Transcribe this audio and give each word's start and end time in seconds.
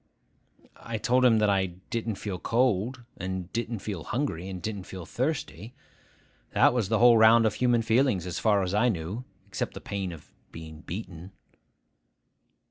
I 0.77 0.97
told 0.97 1.23
him 1.23 1.37
that 1.37 1.49
I 1.51 1.67
didn't 1.91 2.15
feel 2.15 2.39
cold, 2.39 3.03
and 3.17 3.53
didn't 3.53 3.83
feel 3.85 4.03
hungry, 4.05 4.49
and 4.49 4.59
didn't 4.59 4.85
feel 4.85 5.05
thirsty. 5.05 5.75
That 6.53 6.73
was 6.73 6.89
the 6.89 6.97
whole 6.97 7.19
round 7.19 7.45
of 7.45 7.53
human 7.53 7.83
feelings, 7.83 8.25
as 8.25 8.39
far 8.39 8.63
as 8.63 8.73
I 8.73 8.89
knew, 8.89 9.25
except 9.45 9.75
the 9.75 9.79
pain 9.79 10.11
of 10.11 10.33
being 10.51 10.79
beaten. 10.81 11.33